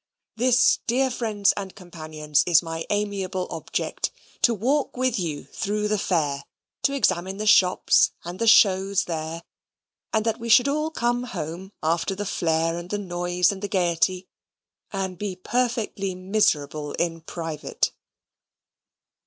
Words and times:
This, 0.35 0.79
dear 0.87 1.11
friends 1.11 1.53
and 1.55 1.75
companions, 1.75 2.43
is 2.47 2.63
my 2.63 2.87
amiable 2.89 3.45
object 3.51 4.09
to 4.41 4.51
walk 4.51 4.97
with 4.97 5.19
you 5.19 5.43
through 5.43 5.87
the 5.89 5.99
Fair, 5.99 6.43
to 6.81 6.93
examine 6.93 7.37
the 7.37 7.45
shops 7.45 8.11
and 8.25 8.39
the 8.39 8.47
shows 8.47 9.03
there; 9.03 9.43
and 10.11 10.25
that 10.25 10.39
we 10.39 10.49
should 10.49 10.67
all 10.67 10.89
come 10.89 11.25
home 11.25 11.71
after 11.83 12.15
the 12.15 12.25
flare, 12.25 12.79
and 12.79 12.89
the 12.89 12.97
noise, 12.97 13.51
and 13.51 13.61
the 13.61 13.67
gaiety, 13.67 14.27
and 14.91 15.19
be 15.19 15.35
perfectly 15.35 16.15
miserable 16.15 16.93
in 16.93 17.21
private. 17.21 17.91